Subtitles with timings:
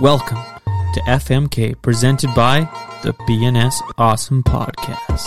[0.00, 0.38] Welcome
[0.94, 2.60] to FMK, presented by
[3.02, 5.26] the BNS Awesome Podcast.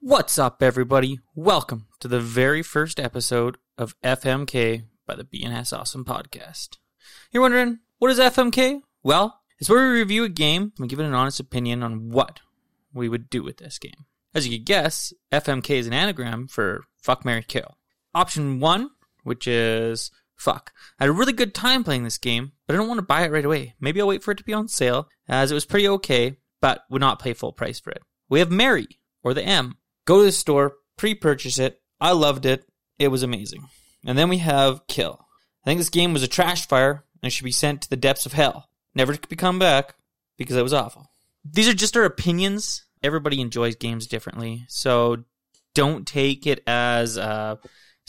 [0.00, 1.20] What's up, everybody?
[1.34, 6.76] Welcome to the very first episode of FMK by the BNS Awesome Podcast.
[7.32, 8.82] You're wondering, what is FMK?
[9.02, 12.40] Well, it's where we review a game and give it an honest opinion on what
[12.92, 14.04] we would do with this game.
[14.34, 17.78] As you could guess, FMK is an anagram for Fuck Mary Kill.
[18.14, 18.90] Option one,
[19.24, 20.72] which is fuck.
[20.98, 23.24] I had a really good time playing this game, but I don't want to buy
[23.24, 23.74] it right away.
[23.80, 26.82] Maybe I'll wait for it to be on sale, as it was pretty okay, but
[26.90, 28.02] would not pay full price for it.
[28.28, 28.86] We have Mary,
[29.22, 29.76] or the M.
[30.06, 31.80] Go to the store, pre purchase it.
[32.00, 32.64] I loved it.
[32.98, 33.66] It was amazing.
[34.04, 35.26] And then we have Kill.
[35.64, 38.26] I think this game was a trash fire and should be sent to the depths
[38.26, 39.94] of hell, never to come back
[40.38, 41.10] because it was awful.
[41.44, 42.84] These are just our opinions.
[43.02, 45.24] Everybody enjoys games differently, so
[45.74, 47.58] don't take it as a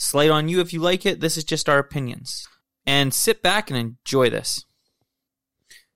[0.02, 1.20] slight on you if you like it.
[1.20, 2.46] This is just our opinions.
[2.86, 4.64] And sit back and enjoy this.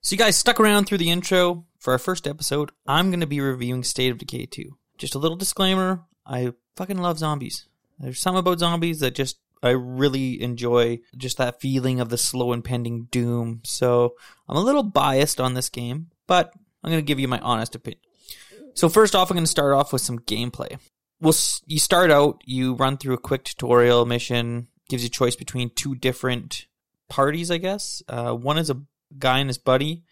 [0.00, 2.70] So, you guys stuck around through the intro for our first episode.
[2.86, 4.78] I'm going to be reviewing State of Decay 2.
[4.98, 7.66] Just a little disclaimer I fucking love zombies.
[7.98, 12.52] There's something about zombies that just I really enjoy just that feeling of the slow
[12.52, 13.62] impending doom.
[13.64, 14.14] So
[14.48, 17.74] I'm a little biased on this game, but I'm going to give you my honest
[17.74, 18.00] opinion.
[18.74, 20.78] So first off, I'm going to start off with some gameplay.
[21.20, 21.34] Well,
[21.66, 25.94] you start out, you run through a quick tutorial mission, gives you choice between two
[25.94, 26.66] different
[27.08, 28.02] parties, I guess.
[28.08, 28.82] Uh, one is a
[29.18, 30.04] guy and his buddy.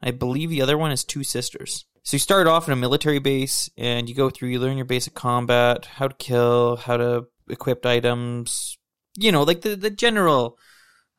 [0.00, 1.84] I believe the other one is two sisters.
[2.04, 4.48] So you start off in a military base, and you go through.
[4.48, 8.76] You learn your basic combat, how to kill, how to equip items.
[9.16, 10.58] You know, like the the general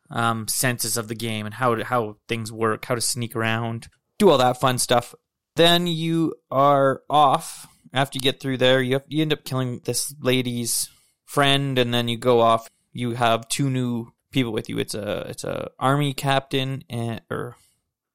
[0.10, 3.88] um, senses of the game and how to, how things work, how to sneak around,
[4.20, 5.16] do all that fun stuff.
[5.56, 8.82] Then you are off after you get through there.
[8.82, 10.90] You have, you end up killing this lady's
[11.26, 12.68] friend, and then you go off.
[12.92, 14.80] You have two new people with you.
[14.80, 17.56] It's a it's a army captain and or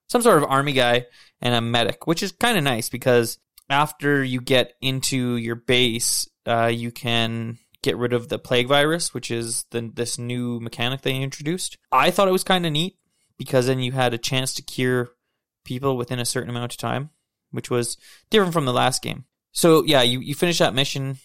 [0.08, 1.06] some sort of army guy
[1.41, 3.38] and a medic, which is kind of nice because
[3.70, 9.14] after you get into your base, uh, you can get rid of the plague virus,
[9.14, 11.76] which is the, this new mechanic they introduced.
[11.92, 12.97] I thought it was kind of neat
[13.36, 15.10] because then you had a chance to cure
[15.64, 17.10] people within a certain amount of time,
[17.50, 17.97] which was
[18.30, 19.24] different from the last game.
[19.58, 21.19] So yeah, you, you finish that mission,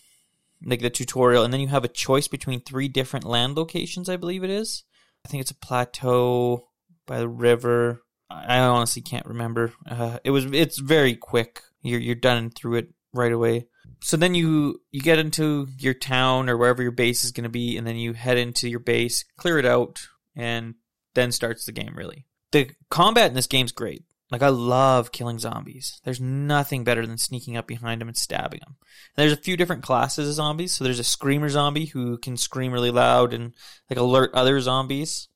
[0.66, 4.18] like the tutorial, and then you have a choice between three different land locations, I
[4.18, 4.84] believe it is.
[5.24, 6.70] I think it's a plateau
[7.06, 8.02] by the river,
[8.32, 9.72] I honestly can't remember.
[9.88, 11.62] Uh, it was it's very quick.
[11.84, 13.68] You're you're done through it right away.
[14.02, 17.50] So then you you get into your town or wherever your base is going to
[17.50, 20.74] be, and then you head into your base, clear it out, and
[21.14, 21.94] then starts the game.
[21.96, 24.04] Really, the combat in this game's great.
[24.34, 26.02] Like I love killing zombies.
[26.04, 28.78] There's nothing better than sneaking up behind them and stabbing them.
[28.80, 30.74] And there's a few different classes of zombies.
[30.74, 33.54] So there's a screamer zombie who can scream really loud and
[33.92, 35.28] like alert other zombies.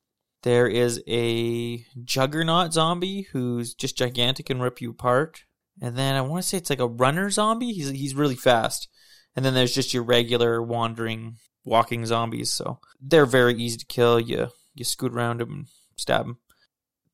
[0.42, 5.44] There is a juggernaut zombie who's just gigantic and rip you apart.
[5.80, 7.72] And then I want to say it's like a runner zombie.
[7.72, 8.88] He's he's really fast.
[9.36, 12.52] And then there's just your regular wandering walking zombies.
[12.52, 14.18] So they're very easy to kill.
[14.18, 16.38] You you scoot around them and stab them.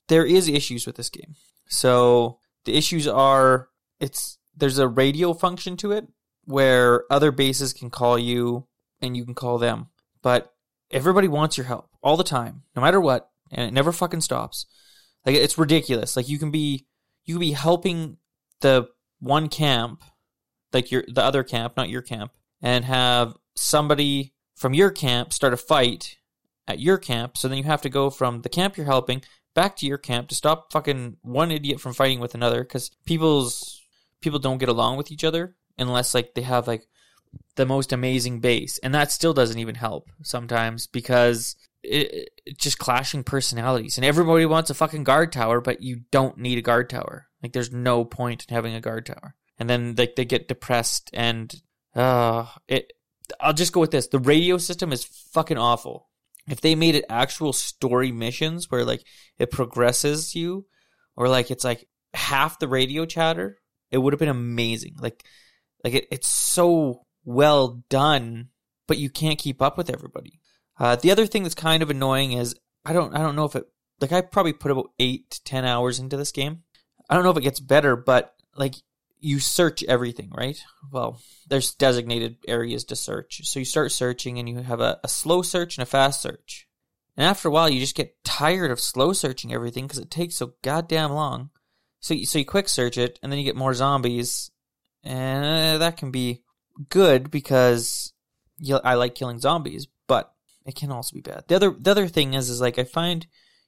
[0.09, 1.35] There is issues with this game.
[1.69, 3.69] So the issues are
[4.01, 6.07] it's there's a radio function to it
[6.45, 8.67] where other bases can call you
[9.01, 9.89] and you can call them.
[10.23, 10.53] But
[10.91, 14.67] everybody wants your help all the time, no matter what, and it never fucking stops.
[15.25, 16.17] Like it's ridiculous.
[16.17, 16.87] Like you can be
[17.25, 18.19] you can be helping
[18.61, 18.89] the
[19.21, 20.03] one camp,
[20.73, 22.33] like your the other camp, not your camp,
[22.63, 26.17] and have somebody from your camp start a fight
[26.67, 27.37] at your camp.
[27.37, 29.23] So then you have to go from the camp you're helping
[29.55, 33.81] back to your camp to stop fucking one idiot from fighting with another because people's
[34.21, 36.87] people don't get along with each other unless like they have like
[37.57, 42.79] the most amazing base, and that still doesn't even help sometimes because it, it, just
[42.79, 46.91] clashing personalities, and everybody wants a fucking guard tower, but you don't need a guard
[46.91, 47.29] tower.
[47.43, 51.11] Like, there's no point in having a guard tower, and then like they get depressed,
[51.13, 51.55] and
[51.95, 52.93] uh, it.
[53.41, 56.09] I'll just go with this: the radio system is fucking awful.
[56.49, 59.05] If they made it actual story missions where like
[59.39, 60.67] it progresses you,
[61.17, 63.59] or like it's like half the radio chatter,
[63.91, 64.97] it would have been amazing.
[64.99, 65.25] Like,
[65.83, 68.49] like it, it's so well done,
[68.87, 70.41] but you can't keep up with everybody.
[70.79, 72.55] Uh, the other thing that's kind of annoying is
[72.85, 73.65] I don't I don't know if it
[74.01, 76.63] like I probably put about eight to ten hours into this game.
[77.09, 78.75] I don't know if it gets better, but like
[79.25, 80.63] you search everything, right?
[80.93, 81.19] Well,
[81.49, 83.41] there's designated areas to search.
[83.45, 86.69] So you start searching and you have a, a slow search and a fast search.
[87.17, 90.37] And after a while, you just get tired of slow searching everything because it takes
[90.37, 91.51] so goddamn long.
[92.01, 94.51] So you, so you quick search it, and then you get more zombies,
[95.03, 96.43] and uh, that can be
[96.91, 98.13] good because
[98.59, 100.35] you, I like killing zombies, but
[100.67, 101.45] it can also be bad.
[101.49, 103.27] The other the other thing is is like I find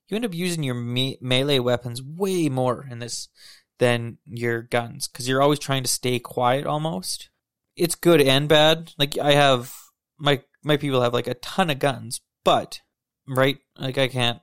[0.09, 3.29] you end up using your me- melee weapons way more in this
[3.79, 7.31] than your guns because you're always trying to stay quiet almost.
[7.77, 8.93] It's good and bad.
[8.99, 9.73] Like I have
[10.19, 12.81] my my people have like a ton of guns, but
[13.27, 14.41] right, like I can't.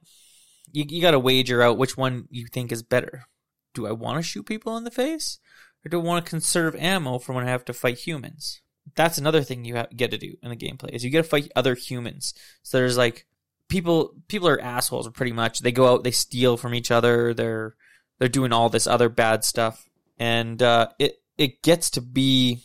[0.71, 3.25] You you got to wager out which one you think is better.
[3.74, 5.39] Do I want to shoot people in the face,
[5.83, 8.62] or do I want to conserve ammo for when I have to fight humans?
[8.95, 11.29] That's another thing you have, get to do in the gameplay is you get to
[11.29, 12.33] fight other humans.
[12.63, 13.25] So there's like
[13.69, 15.59] people people are assholes pretty much.
[15.59, 17.33] They go out, they steal from each other.
[17.33, 17.75] They're
[18.24, 22.60] they're doing all this other bad stuff, and uh, it it gets to be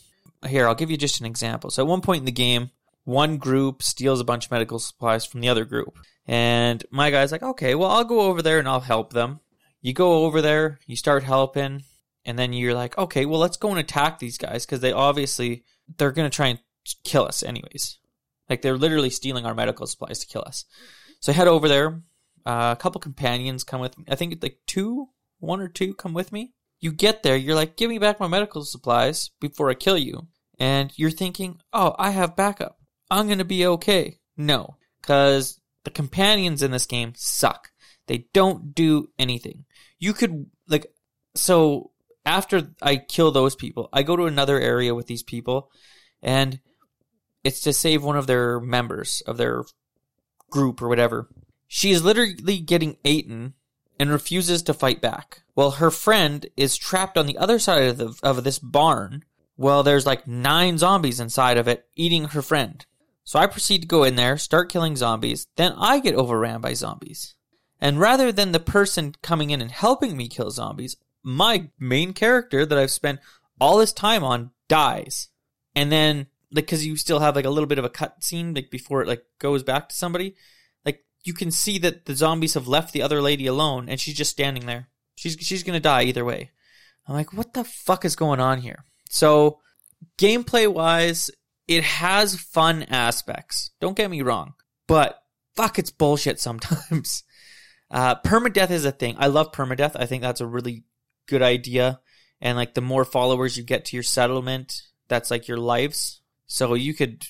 [0.47, 0.65] here.
[0.65, 1.69] I'll give you just an example.
[1.69, 2.69] So at one point in the game,
[3.03, 7.33] one group steals a bunch of medical supplies from the other group, and my guy's
[7.33, 9.41] like, okay, well I'll go over there and I'll help them.
[9.81, 11.83] You go over there, you start helping,
[12.23, 15.65] and then you're like, okay, well let's go and attack these guys because they obviously
[15.97, 16.59] they're gonna try and
[17.03, 17.97] kill us anyways.
[18.49, 20.63] Like they're literally stealing our medical supplies to kill us.
[21.19, 22.01] So I head over there.
[22.45, 24.05] Uh, a couple companions come with me.
[24.07, 26.53] I think like two, one or two come with me.
[26.79, 30.27] You get there, you're like, give me back my medical supplies before I kill you.
[30.57, 32.79] And you're thinking, oh, I have backup.
[33.09, 34.19] I'm going to be okay.
[34.37, 37.71] No, because the companions in this game suck.
[38.07, 39.65] They don't do anything.
[39.99, 40.87] You could, like,
[41.35, 41.91] so
[42.25, 45.71] after I kill those people, I go to another area with these people,
[46.21, 46.59] and
[47.43, 49.63] it's to save one of their members of their
[50.49, 51.29] group or whatever.
[51.67, 53.53] She is literally getting eaten
[53.99, 55.41] and refuses to fight back.
[55.53, 59.25] While her friend is trapped on the other side of, the, of this barn,
[59.57, 62.85] well, there's like nine zombies inside of it eating her friend.
[63.25, 66.73] So I proceed to go in there, start killing zombies, then I get overran by
[66.73, 67.35] zombies.
[67.81, 72.65] And rather than the person coming in and helping me kill zombies, my main character
[72.65, 73.19] that I've spent
[73.59, 75.29] all this time on dies.
[75.75, 78.53] And then like because you still have like a little bit of a cut scene
[78.53, 80.35] like before it like goes back to somebody
[81.23, 84.31] you can see that the zombies have left the other lady alone and she's just
[84.31, 84.89] standing there.
[85.15, 86.51] She's she's gonna die either way.
[87.07, 88.83] I'm like what the fuck is going on here?
[89.09, 89.59] So
[90.17, 91.29] gameplay wise
[91.67, 93.71] it has fun aspects.
[93.79, 94.53] Don't get me wrong
[94.87, 95.21] but
[95.55, 97.23] fuck it's bullshit sometimes.
[97.91, 99.15] Uh permadeath is a thing.
[99.17, 99.95] I love permadeath.
[99.95, 100.83] I think that's a really
[101.27, 102.01] good idea.
[102.39, 106.21] And like the more followers you get to your settlement that's like your lives.
[106.47, 107.25] So you could,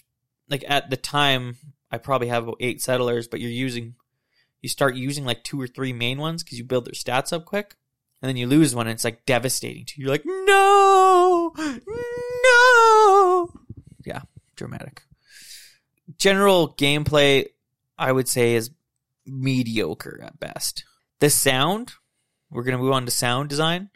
[0.50, 1.58] like at the time,
[1.92, 3.96] I probably have about eight settlers, but you're using,
[4.62, 7.46] you start using like two or three main ones because you build their stats up
[7.46, 7.76] quick,
[8.22, 10.06] and then you lose one, and it's like devastating to you.
[10.06, 11.54] You're like, no,
[12.46, 13.50] no,
[14.06, 14.22] yeah,
[14.56, 15.04] dramatic.
[16.18, 17.48] General gameplay,
[17.98, 18.72] I would say, is
[19.26, 20.84] mediocre at best.
[21.20, 21.94] The sound,
[22.50, 23.90] we're gonna move on to sound design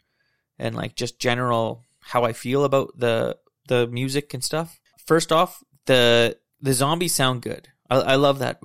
[0.58, 5.62] and like just general how I feel about the the music and stuff first off,
[5.86, 7.68] the the zombies sound good.
[7.90, 8.58] I, I love that.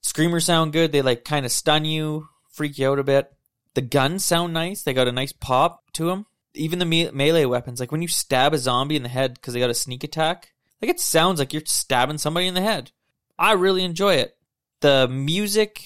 [0.00, 0.92] Screamers sound good.
[0.92, 3.32] They like kind of stun you, freak you out a bit.
[3.74, 4.82] The guns sound nice.
[4.82, 6.26] They got a nice pop to them.
[6.54, 9.54] Even the me- melee weapons, like when you stab a zombie in the head because
[9.54, 10.52] they got a sneak attack,
[10.82, 12.90] like it sounds like you're stabbing somebody in the head.
[13.38, 14.36] I really enjoy it.
[14.80, 15.82] The music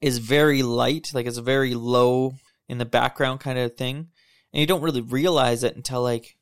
[0.00, 2.34] is very light, like it's very low
[2.68, 4.08] in the background kind of thing,
[4.52, 6.36] and you don't really realize it until like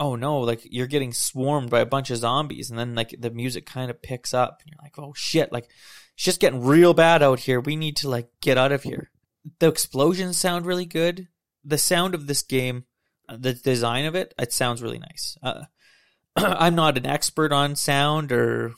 [0.00, 3.30] oh no, like you're getting swarmed by a bunch of zombies, and then like the
[3.30, 5.68] music kind of picks up, and you're like, oh shit, like
[6.14, 7.60] it's just getting real bad out here.
[7.60, 9.10] We need to like get out of here.
[9.58, 11.28] The explosions sound really good.
[11.62, 12.86] The sound of this game,
[13.28, 15.36] uh, the design of it, it sounds really nice.
[15.42, 15.64] Uh,
[16.36, 18.72] I'm not an expert on sound or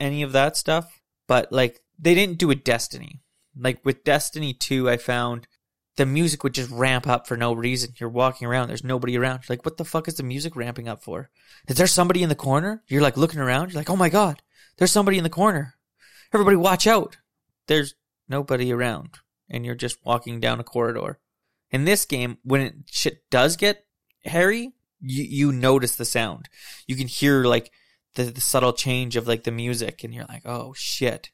[0.00, 3.20] any of that stuff, but like they didn't do a Destiny.
[3.56, 5.46] Like with Destiny 2, I found
[5.98, 7.92] the music would just ramp up for no reason.
[7.98, 9.40] You're walking around, there's nobody around.
[9.42, 11.28] You're like, what the fuck is the music ramping up for?
[11.66, 12.84] Is there somebody in the corner?
[12.86, 14.40] You're like looking around, you're like, oh my god,
[14.76, 15.74] there's somebody in the corner.
[16.32, 17.16] Everybody watch out.
[17.66, 17.96] There's
[18.28, 19.18] nobody around.
[19.50, 21.18] And you're just walking down a corridor.
[21.72, 23.84] In this game, when it, shit does get
[24.24, 26.48] hairy, you, you notice the sound.
[26.86, 27.72] You can hear like
[28.14, 31.30] the, the subtle change of like the music and you're like, oh shit.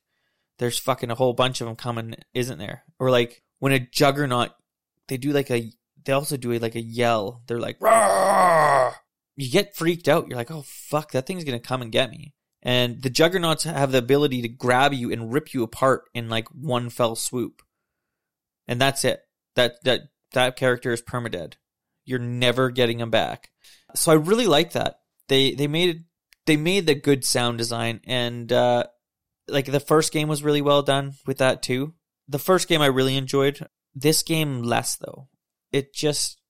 [0.58, 2.84] There's fucking a whole bunch of them coming, isn't there?
[2.98, 4.50] Or like when a juggernaut
[5.08, 5.72] they do like a
[6.04, 7.40] they also do like a yell.
[7.46, 8.92] They're like Rawr!
[9.36, 10.28] you get freaked out.
[10.28, 12.34] You're like, oh fuck, that thing's gonna come and get me.
[12.62, 16.46] And the juggernauts have the ability to grab you and rip you apart in like
[16.48, 17.62] one fell swoop.
[18.68, 19.22] And that's it.
[19.56, 21.54] That that that character is permadead.
[22.04, 23.48] You're never getting him back.
[23.94, 24.96] So I really like that.
[25.28, 26.04] They they made
[26.44, 28.84] they made the good sound design and uh
[29.48, 31.94] like the first game was really well done with that too
[32.28, 33.66] the first game I really enjoyed.
[33.94, 35.28] This game less though.
[35.72, 36.40] It just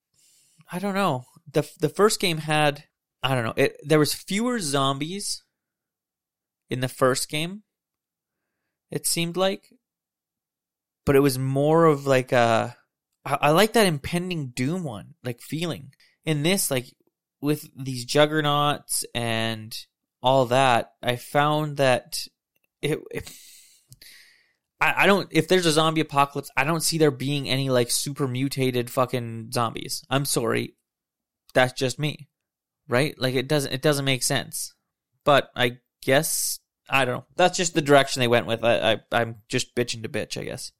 [0.71, 1.25] I don't know.
[1.51, 2.85] The the first game had
[3.21, 3.53] I don't know.
[3.55, 5.43] It there was fewer zombies
[6.69, 7.63] in the first game.
[8.91, 9.73] It seemed like,
[11.05, 12.77] but it was more of like a.
[13.25, 15.93] I, I like that impending doom one, like feeling.
[16.23, 16.85] In this, like
[17.41, 19.75] with these juggernauts and
[20.21, 22.27] all that, I found that
[22.81, 23.31] it, it
[24.81, 27.91] I, I don't if there's a zombie apocalypse, I don't see there being any like
[27.91, 30.03] super mutated fucking zombies.
[30.09, 30.75] I'm sorry.
[31.53, 32.27] That's just me.
[32.87, 33.15] Right?
[33.17, 34.73] Like it doesn't it doesn't make sense.
[35.23, 37.25] But I guess I don't know.
[37.35, 38.63] That's just the direction they went with.
[38.63, 40.71] I, I I'm just bitching to bitch, I guess.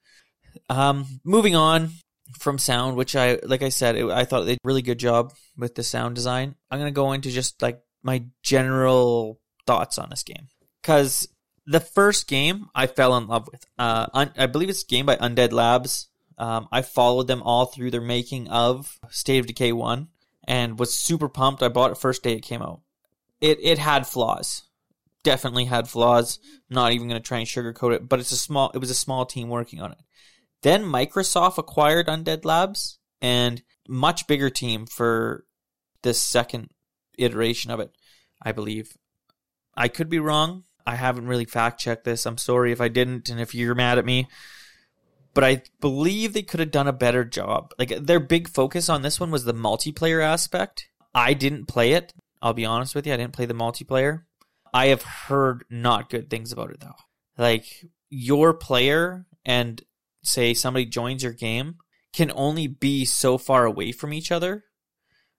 [0.70, 1.92] Um moving on
[2.40, 5.00] from sound, which I like I said, it, I thought they did a really good
[5.00, 6.56] job with the sound design.
[6.70, 10.48] I'm gonna go into just like my general thoughts on this game
[10.82, 11.28] because
[11.66, 13.66] the first game I fell in love with.
[13.78, 16.08] Uh, un- I believe it's a game by Undead Labs.
[16.38, 20.10] Um, I followed them all through their making of State of Decay one
[20.48, 21.64] and was super pumped.
[21.64, 22.82] I bought it first day it came out.
[23.42, 24.64] It it had flaws,
[25.24, 26.40] definitely had flaws.
[26.70, 28.72] Not even gonna try and sugarcoat it, but it's a small.
[28.74, 29.98] It was a small team working on it.
[30.62, 35.46] Then Microsoft acquired Undead Labs and much bigger team for
[36.02, 36.70] this second
[37.18, 37.92] iteration of it,
[38.42, 38.98] I believe.
[39.76, 40.64] I could be wrong.
[40.86, 42.26] I haven't really fact checked this.
[42.26, 44.28] I'm sorry if I didn't and if you're mad at me.
[45.34, 47.74] But I believe they could have done a better job.
[47.78, 50.88] Like their big focus on this one was the multiplayer aspect.
[51.14, 52.14] I didn't play it.
[52.42, 53.14] I'll be honest with you.
[53.14, 54.24] I didn't play the multiplayer.
[54.74, 56.96] I have heard not good things about it though.
[57.38, 57.66] Like
[58.10, 59.82] your player and
[60.24, 61.78] say somebody joins your game
[62.14, 64.64] can only be so far away from each other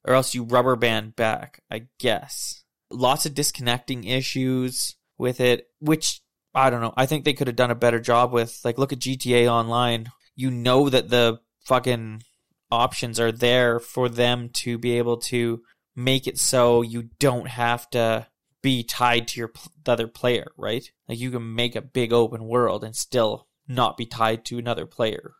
[0.05, 2.65] or else you rubber band back, I guess.
[2.91, 6.21] Lots of disconnecting issues with it, which
[6.55, 6.95] I don't know.
[6.97, 8.61] I think they could have done a better job with.
[8.65, 10.11] Like, look at GTA Online.
[10.35, 12.23] You know that the fucking
[12.71, 15.63] options are there for them to be able to
[15.95, 18.27] make it so you don't have to
[18.63, 19.53] be tied to your
[19.85, 20.91] the other player, right?
[21.09, 24.87] Like you can make a big open world and still not be tied to another
[24.87, 25.35] player.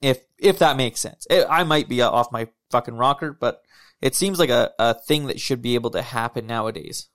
[0.00, 1.26] If if that makes sense.
[1.28, 3.62] It, I might be off my fucking rocker, but
[4.00, 7.08] it seems like a, a thing that should be able to happen nowadays.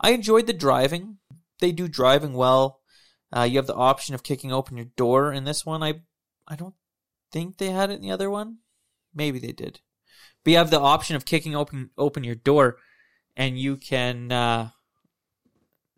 [0.00, 1.18] I enjoyed the driving.
[1.60, 2.80] They do driving well.
[3.34, 5.82] Uh, you have the option of kicking open your door in this one.
[5.82, 6.00] I
[6.46, 6.74] I don't
[7.30, 8.58] think they had it in the other one.
[9.14, 9.80] Maybe they did.
[10.44, 12.78] But you have the option of kicking open open your door,
[13.36, 14.70] and you can uh,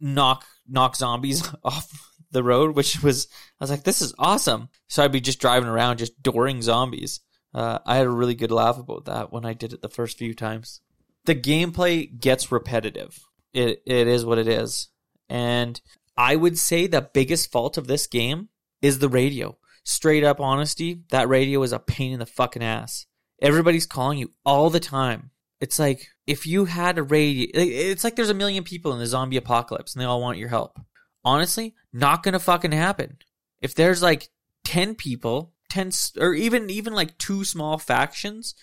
[0.00, 3.28] knock knock zombies off the road, which was
[3.60, 4.68] I was like, this is awesome.
[4.88, 7.20] So I'd be just driving around, just dooring zombies.
[7.52, 10.18] Uh, I had a really good laugh about that when I did it the first
[10.18, 10.80] few times.
[11.24, 13.18] The gameplay gets repetitive.
[13.52, 14.88] It it is what it is,
[15.30, 15.80] and
[16.16, 18.48] I would say the biggest fault of this game
[18.82, 19.56] is the radio.
[19.84, 23.06] Straight up honesty, that radio is a pain in the fucking ass.
[23.40, 25.30] Everybody's calling you all the time.
[25.60, 29.06] It's like if you had a radio, it's like there's a million people in the
[29.06, 30.78] zombie apocalypse and they all want your help
[31.24, 33.18] honestly, not gonna fucking happen.
[33.60, 34.28] If there's like
[34.64, 38.54] 10 people, 10, or even, even like two small factions,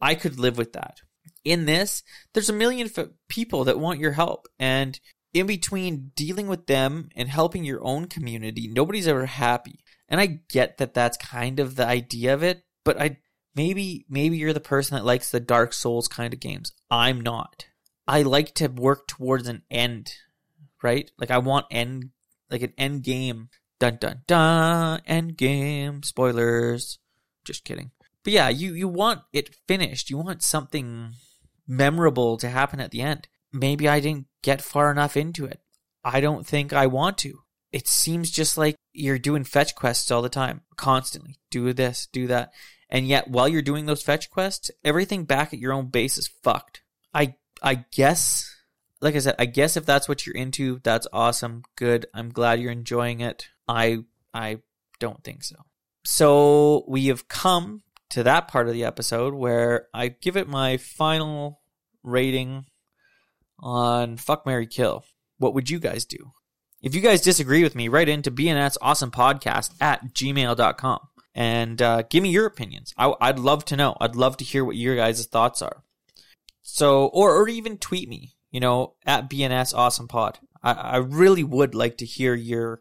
[0.00, 1.00] I could live with that.
[1.44, 2.02] In this,
[2.32, 2.90] there's a million
[3.28, 4.48] people that want your help.
[4.58, 4.98] And
[5.38, 9.80] in between dealing with them and helping your own community, nobody's ever happy.
[10.08, 13.18] And I get that that's kind of the idea of it, but I,
[13.54, 16.72] maybe, maybe you're the person that likes the Dark Souls kind of games.
[16.90, 17.66] I'm not.
[18.06, 20.12] I like to work towards an end
[20.82, 21.10] right?
[21.18, 22.10] Like I want end
[22.50, 23.48] like an end game.
[23.78, 26.02] Dun dun dun end game.
[26.02, 26.98] Spoilers.
[27.44, 27.90] Just kidding.
[28.24, 30.10] But yeah, you, you want it finished.
[30.10, 31.12] You want something
[31.66, 33.28] memorable to happen at the end.
[33.58, 35.60] Maybe I didn't get far enough into it.
[36.04, 37.40] I don't think I want to.
[37.72, 41.38] It seems just like you're doing fetch quests all the time, constantly.
[41.50, 42.52] Do this, do that.
[42.88, 46.28] And yet, while you're doing those fetch quests, everything back at your own base is
[46.28, 46.82] fucked.
[47.12, 48.52] I I guess
[49.00, 51.62] like I said, I guess if that's what you're into, that's awesome.
[51.76, 52.06] Good.
[52.14, 53.48] I'm glad you're enjoying it.
[53.68, 53.98] I
[54.32, 54.58] I
[54.98, 55.56] don't think so.
[56.04, 60.76] So we have come to that part of the episode where I give it my
[60.76, 61.60] final
[62.02, 62.66] rating
[63.58, 65.04] on Fuck Mary Kill.
[65.38, 66.32] What would you guys do?
[66.82, 71.00] If you guys disagree with me, write into BNS Awesome Podcast at gmail.com
[71.34, 72.94] and uh, give me your opinions.
[72.96, 73.96] I, would love to know.
[74.00, 75.82] I'd love to hear what your guys' thoughts are.
[76.62, 80.38] So, or, or even tweet me you know, at BNS Awesome Pod.
[80.62, 82.80] I, I really would like to hear your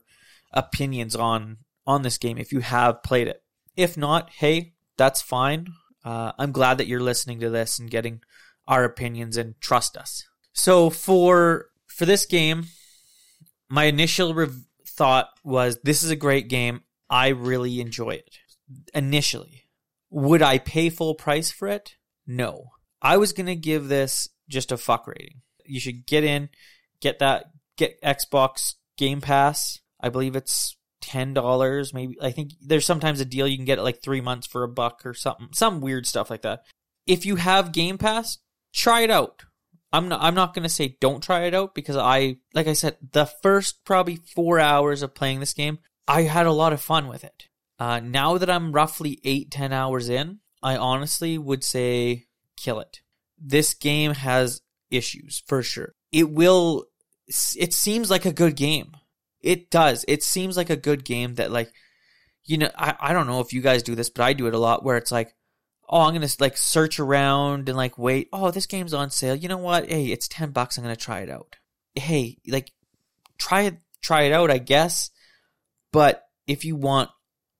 [0.53, 3.43] opinions on on this game if you have played it.
[3.75, 5.67] If not, hey, that's fine.
[6.05, 8.21] Uh, I'm glad that you're listening to this and getting
[8.67, 10.23] our opinions and trust us.
[10.55, 12.65] So for for this game,
[13.69, 16.81] my initial rev- thought was this is a great game.
[17.09, 18.39] I really enjoy it.
[18.95, 19.65] Initially,
[20.09, 21.97] would I pay full price for it?
[22.25, 22.71] No.
[22.99, 26.49] I was going to give this just a fuck rating you should get in,
[27.01, 27.45] get that,
[27.77, 29.79] get Xbox Game Pass.
[29.99, 31.93] I believe it's ten dollars.
[31.93, 34.63] Maybe I think there's sometimes a deal you can get it like three months for
[34.63, 35.49] a buck or something.
[35.53, 36.63] Some weird stuff like that.
[37.05, 38.37] If you have Game Pass,
[38.73, 39.43] try it out.
[39.95, 40.21] I'm not.
[40.21, 43.85] I'm not gonna say don't try it out because I, like I said, the first
[43.85, 47.47] probably four hours of playing this game, I had a lot of fun with it.
[47.79, 52.25] Uh, now that I'm roughly eight, ten hours in, I honestly would say
[52.57, 53.01] kill it.
[53.39, 54.61] This game has
[54.91, 55.93] issues for sure.
[56.11, 56.85] It will.
[57.57, 58.97] It seems like a good game.
[59.41, 60.03] It does.
[60.07, 61.71] It seems like a good game that like,
[62.43, 64.53] you know, I, I don't know if you guys do this, but I do it
[64.53, 65.33] a lot where it's like,
[65.89, 68.29] oh, I'm gonna like search around and like wait.
[68.33, 69.35] Oh, this game's on sale.
[69.35, 69.89] You know what?
[69.89, 70.77] Hey, it's ten bucks.
[70.77, 71.55] I'm gonna try it out.
[71.95, 72.71] Hey, like,
[73.37, 74.51] try it, try it out.
[74.51, 75.11] I guess.
[75.91, 77.09] But if you want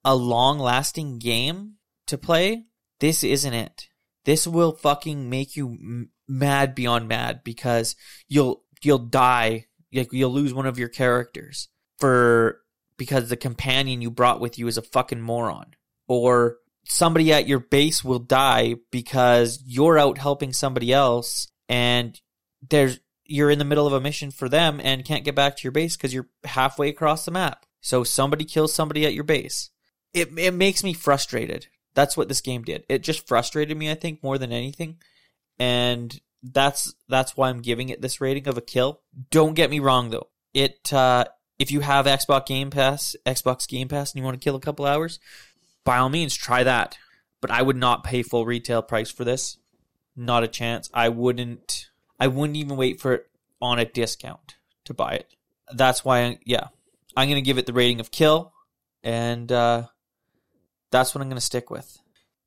[0.03, 1.75] a long lasting game
[2.07, 2.65] to play,
[2.99, 3.87] this isn't it.
[4.25, 7.95] This will fucking make you m- mad beyond mad because
[8.27, 9.65] you'll you'll die.
[9.93, 12.61] Like you'll lose one of your characters for
[12.97, 15.75] because the companion you brought with you is a fucking moron
[16.07, 22.19] or somebody at your base will die because you're out helping somebody else and
[22.69, 25.63] there's you're in the middle of a mission for them and can't get back to
[25.63, 27.65] your base because you're halfway across the map.
[27.81, 29.71] So somebody kills somebody at your base.
[30.13, 31.67] It it makes me frustrated.
[31.95, 32.83] That's what this game did.
[32.89, 34.97] It just frustrated me, I think, more than anything.
[35.57, 39.01] And that's that's why I'm giving it this rating of a kill.
[39.31, 40.27] Don't get me wrong though.
[40.53, 41.25] It uh
[41.57, 44.61] if you have Xbox Game Pass, Xbox Game Pass and you want to kill a
[44.61, 45.19] couple hours,
[45.85, 46.97] by all means try that.
[47.41, 49.57] But I would not pay full retail price for this.
[50.15, 50.89] Not a chance.
[50.93, 51.89] I wouldn't
[52.19, 53.29] I wouldn't even wait for it
[53.61, 55.33] on a discount to buy it.
[55.73, 56.67] That's why I, yeah.
[57.15, 58.51] I'm going to give it the rating of kill
[59.03, 59.83] and uh
[60.91, 61.99] that's what I'm going to stick with.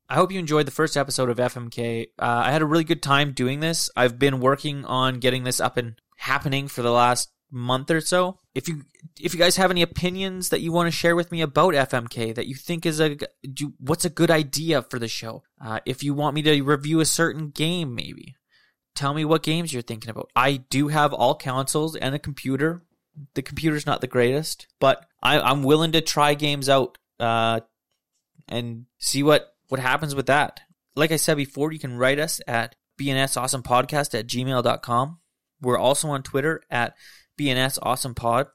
[0.09, 2.07] I hope you enjoyed the first episode of FMK.
[2.17, 3.91] Uh, I had a really good time doing this.
[3.95, 8.39] I've been working on getting this up and happening for the last month or so.
[8.55, 8.83] If you
[9.19, 12.35] if you guys have any opinions that you want to share with me about FMK
[12.35, 13.17] that you think is a
[13.53, 16.99] do, what's a good idea for the show, uh, if you want me to review
[16.99, 18.35] a certain game, maybe
[18.95, 20.29] tell me what games you're thinking about.
[20.35, 22.83] I do have all consoles and a computer.
[23.33, 27.61] The computer's not the greatest, but I, I'm willing to try games out uh,
[28.47, 30.61] and see what what happens with that.
[30.95, 35.19] Like I said before, you can write us at bnsawesomepodcast at gmail.com.
[35.61, 36.95] We're also on Twitter at
[37.39, 38.47] BNS Awesome Pod.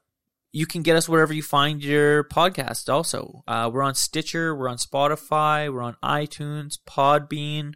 [0.51, 2.87] You can get us wherever you find your podcast.
[2.87, 7.73] Also, uh, we're on Stitcher, we're on Spotify, we're on iTunes, Podbean,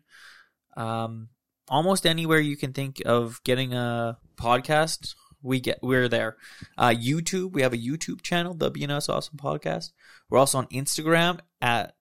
[0.77, 1.29] um,
[1.67, 5.15] almost anywhere you can think of getting a podcast.
[5.41, 6.37] We get we're there.
[6.77, 9.91] Uh, YouTube, we have a YouTube channel, the BNS Awesome Podcast.
[10.29, 11.95] We're also on Instagram at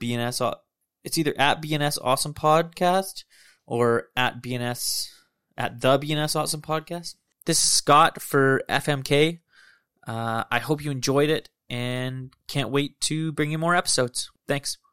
[0.00, 0.56] BNS.
[1.04, 3.24] It's either at BNS Awesome Podcast
[3.66, 5.10] or at BNS
[5.56, 7.14] at the BNS Awesome Podcast.
[7.48, 9.38] This is Scott for FMK.
[10.06, 14.30] Uh, I hope you enjoyed it and can't wait to bring you more episodes.
[14.46, 14.76] Thanks.